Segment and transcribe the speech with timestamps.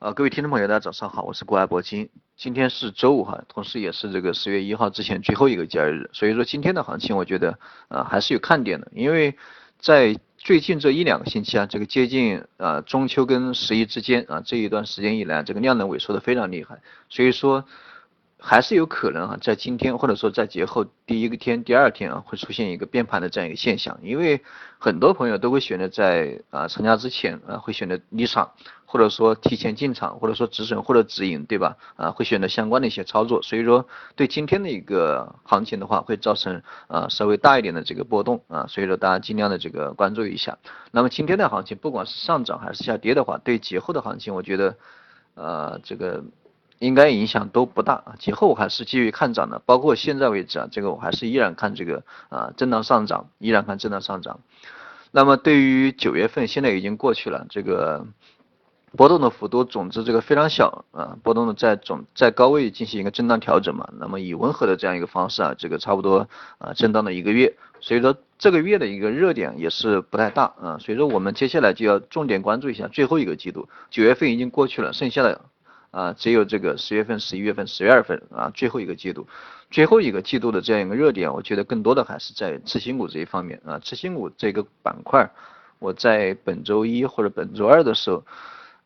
[0.00, 2.08] 啊，各位听众朋友，大家早上好，我是郭爱博金。
[2.34, 9.36] 今天是周五哈，同时也是这个十月一号之前最后一个交易日，所以说今天的行情我觉得啊还是有看点的，因为
[9.78, 16.80] 在最近这一两个星期啊，这个接近啊中秋跟十一之间啊这一段时间以来，这个量能萎缩的非常厉害，
[17.10, 17.66] 所以说。
[18.42, 23.98] 还是有可能啊，在今天或者说在节后第一个天、第二天啊，会出现一个变盘的这样一个现象。
[24.02, 24.42] 因为
[24.78, 28.50] 很多朋友都会选择在啊成交之前啊，会选择离场，
[28.86, 31.76] 或者说提前进场，或者说止损或者止盈，对吧？
[31.96, 33.42] 啊，会选择相关的一些操作。
[33.42, 38.66] 所以说，对今天的一个行情的话，会造成啊稍微大一点的这个波动啊。
[38.68, 40.56] 所以说，大家尽量的这个关注一下。
[40.92, 44.76] 那么今天的行情，不管是上涨还是下跌的话，对节后的行情，我觉得
[45.34, 46.24] 呃这个。
[46.80, 54.40] 应该影响都不大啊，节后还是继续看涨的，包括现在为止啊，这个我还是依然看这个啊震荡上涨，依然看震荡上涨。
[55.12, 58.06] 那么对于九月份，现在已经过去了，这个
[58.96, 66.26] 波动的幅度总之这个非常小啊，波动的在总在高位进行一个震荡调整嘛，那么以温和的这样一个方式啊，这个差不多
[66.56, 75.42] 啊震荡了一个月，所以说这个月的一个热点也是不太大啊，所以说我们接下来就要重点关注一下最后一个季度，九月份已经过去了，剩下的。
[75.90, 79.26] 啊，只有这个十月份、十一月份、十二份啊，最后一个季度，
[79.70, 83.78] 最后一个季度的这样一个热点，我觉得更多的还是在次新股这一方面啊。
[83.80, 85.30] 次新股这个板块，
[85.78, 88.24] 我在本周一或者本周二的时候，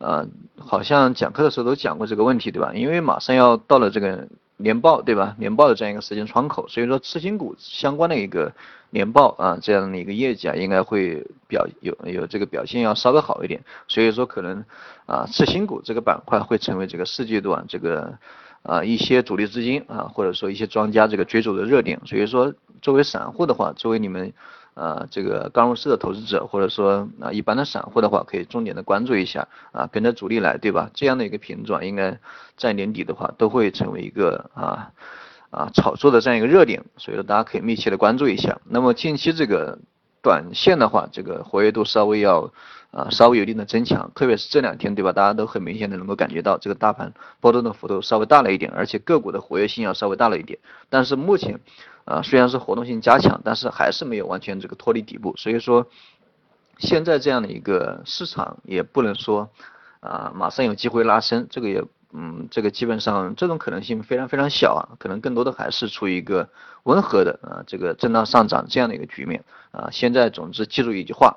[0.00, 0.26] 呃，
[0.58, 2.72] 好像讲课的时候都讲过这个问题，对吧？
[2.74, 4.26] 因为马上要到了这个
[4.56, 5.36] 年报，对吧？
[5.38, 8.52] 年报的这样一个时间窗口，所以说次新股相关的一个。
[8.92, 14.64] 年报啊，这样的一个业绩啊，应该会表有有这个表现要稍微好一点，所以说可能
[15.06, 18.18] 啊次新股这个板块会成为这个四季度啊这个
[18.64, 24.32] 啊一些主力资金啊或者说一些庄家这个追逐的热点，所以说作为散户的话，作为你们
[24.80, 30.90] 啊这个刚入市的投资者或者说啊一般的散户的话，可以重点的关注一下啊跟着主力来，对吧？
[30.94, 32.18] 这样的一个品种应该
[32.56, 34.92] 在年底的话都会成为一个啊。
[35.52, 38.60] 啊，炒作的这样一个热点，所以说大家可以密切的关注一下。
[38.68, 39.80] 那么近期这个
[40.22, 42.52] 短线的话，这个活跃度稍微要
[42.92, 45.10] 啊稍微有一定的增强，特别是这两天，对吧？
[45.10, 50.60] 大家都很明显的能够感觉到这个大盘波动的幅度稍微大了一点，而且个股的活跃性要稍微大了一点。
[50.88, 51.58] 但是目前
[52.04, 55.86] 啊虽然是活动性加强，但是还是没有完全这个脱离底部，所以说
[56.78, 59.50] 现在这样的一个市场也不能说
[60.00, 61.84] 啊马上有机会拉升，这个也。
[62.12, 66.48] 嗯，这个基本上这种可能性非常非常小啊，可能更多的还是处于一个
[66.82, 69.90] 温和的啊这个震荡上涨这样的一个局面啊。
[69.92, 71.36] 现在总之记住一句话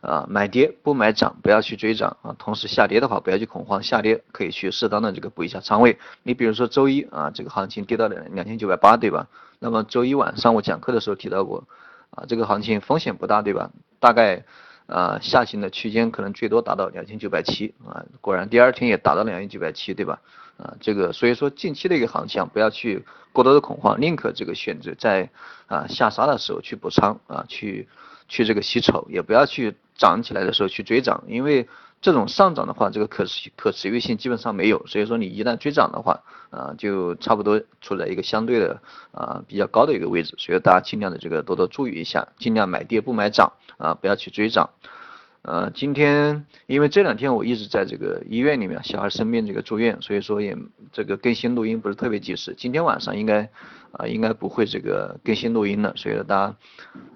[0.00, 2.34] 啊，买跌不买涨，不要去追涨啊。
[2.38, 5.98] 同时下跌的话不要去恐慌，下跌可以去适当的这个补一下仓位。
[6.22, 9.28] 你比如说周一啊，这个行情跌到了两千九百八，对吧？
[9.58, 11.64] 那么周一晚上我讲课的时候提到过
[12.10, 13.70] 啊，这个行情风险不大，对吧？
[13.98, 14.44] 大概。
[14.86, 20.20] 啊，下行的区间可能最多达到两千九百七啊，果然第二天也达到两千九百七，对吧？
[20.56, 25.30] 啊，这个所以说近期的一个行情不要去过多的恐慌，宁可这个选择在
[25.68, 27.88] 啊下杀的时候去补仓啊，去
[28.26, 31.68] 去这个吸筹，也不要去涨起来的时候去追涨，因为。
[32.02, 38.80] 这种上涨的话，这个可持可持续性基本上没有，所以说你一旦追涨的话，啊，就差不多处在一个相对的
[39.12, 44.70] 啊比较高的一个位置，所以大家尽量的这个多多注意一下，尽量买跌不买涨啊，不要去追涨。
[45.42, 50.56] 呃，今天因为这两天我一直在这个医院里面，小孩生病这个住院，所以说也
[50.92, 52.54] 这个更新录音不是特别及时。
[52.56, 53.50] 今天晚上应该
[53.92, 56.56] 啊应该不会这个更新录音了，所以说大家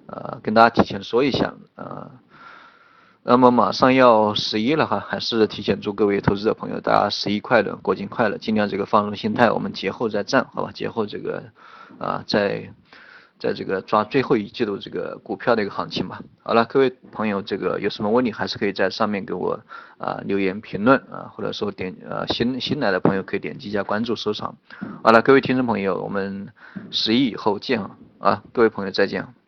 [0.05, 2.11] 呃跟大家提前说一下啊。
[3.27, 10.71] 那么马上要十一了哈，还是提前祝各位投资者朋友大家十一快乐，国庆快乐，尽量这个放松心态，我们节后再战，好吧？
[10.71, 11.43] 节后这个
[11.97, 12.71] 啊，在
[13.39, 16.21] 在这个抓最后一季度这个股票的一个行情吧。
[16.43, 19.59] 好了，各位朋友，这个有什么问题还是可以在上面给我
[19.97, 24.55] 啊留言评论啊，或者说点呃新新来的朋友可以点击一下关注收藏。
[25.03, 26.49] 好了，各位听众朋友，我们
[26.91, 27.81] 十一以后见
[28.19, 29.44] 啊，各位朋友再见。